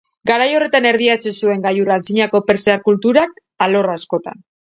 Garai 0.29 0.45
horretan 0.59 0.87
erdietsi 0.91 1.33
zuen 1.33 1.61
gailurra 1.65 1.99
antzinako 2.01 2.41
persiar 2.49 2.83
kulturak 2.89 3.39
alor 3.67 3.93
askotan. 3.99 4.43